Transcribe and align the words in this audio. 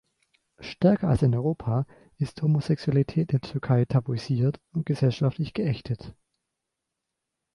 Stärker 0.59 1.09
als 1.09 1.21
in 1.21 1.35
Europa 1.35 1.85
ist 2.17 2.41
Homosexualität 2.41 3.33
in 3.33 3.39
der 3.39 3.41
Türkei 3.51 3.85
tabuisiert 3.85 4.59
und 4.71 4.87
gesellschaftlich 4.87 5.53
geächtet. 5.53 6.15